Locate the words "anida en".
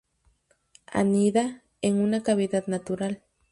0.87-2.01